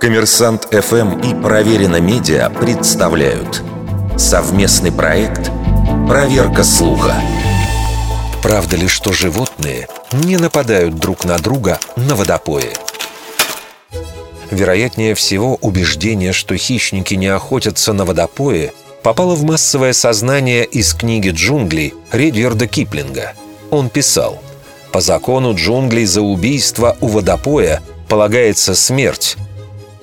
[0.00, 3.62] Коммерсант ФМ и Проверено Медиа представляют
[4.16, 5.50] совместный проект
[6.08, 7.14] «Проверка слуха».
[8.42, 12.72] Правда ли, что животные не нападают друг на друга на водопое?
[14.50, 21.30] Вероятнее всего, убеждение, что хищники не охотятся на водопое, попало в массовое сознание из книги
[21.30, 23.32] «Джунгли» Редверда Киплинга.
[23.70, 24.40] Он писал
[24.92, 29.36] «По закону джунглей за убийство у водопоя полагается смерть,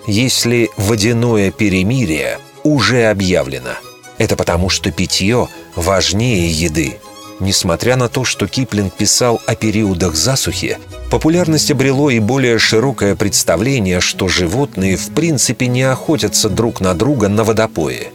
[0.07, 3.71] если водяное перемирие уже объявлено.
[4.17, 6.97] Это потому, что питье важнее еды.
[7.39, 10.77] Несмотря на то, что Киплинг писал о периодах засухи,
[11.09, 17.27] популярность обрело и более широкое представление, что животные в принципе не охотятся друг на друга
[17.27, 18.07] на водопое.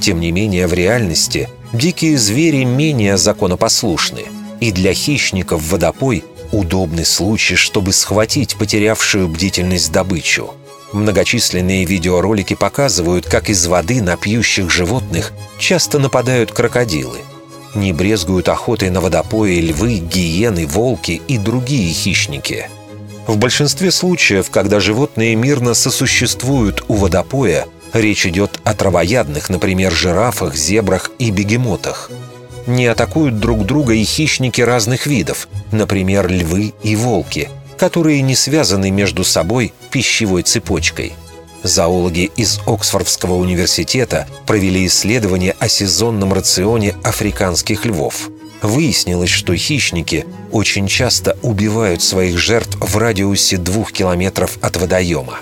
[0.00, 4.24] Тем не менее, в реальности дикие звери менее законопослушны,
[4.60, 10.54] и для хищников водопой– удобный случай, чтобы схватить потерявшую бдительность добычу–
[10.92, 17.18] Многочисленные видеоролики показывают, как из воды на пьющих животных часто нападают крокодилы.
[17.74, 22.70] Не брезгуют охотой на водопои львы, гиены, волки и другие хищники.
[23.26, 30.54] В большинстве случаев, когда животные мирно сосуществуют у водопоя, речь идет о травоядных, например, жирафах,
[30.54, 32.10] зебрах и бегемотах.
[32.66, 38.90] Не атакуют друг друга и хищники разных видов, например, львы и волки– которые не связаны
[38.90, 41.14] между собой пищевой цепочкой.
[41.62, 48.30] Зоологи из Оксфордского университета провели исследование о сезонном рационе африканских львов.
[48.62, 55.38] Выяснилось, что хищники очень часто убивают своих жертв в радиусе двух километров от водоема.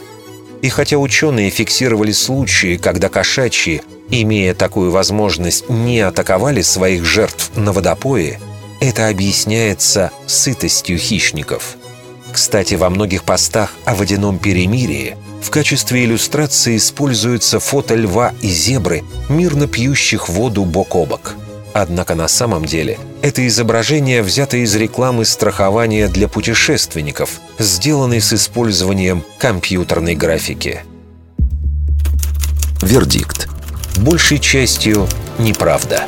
[0.64, 7.70] И хотя ученые фиксировали случаи, когда кошачьи, имея такую возможность, не атаковали своих жертв на
[7.72, 8.40] водопое,
[8.80, 11.76] это объясняется сытостью хищников–
[12.34, 19.04] кстати, во многих постах о водяном перемирии в качестве иллюстрации используются фото льва и зебры,
[19.28, 21.36] мирно пьющих воду бок о бок.
[21.74, 29.24] Однако на самом деле это изображение взято из рекламы страхования для путешественников, сделанной с использованием
[29.38, 30.82] компьютерной графики.
[32.82, 33.48] Вердикт.
[33.96, 35.08] Большей частью
[35.38, 36.06] неправда.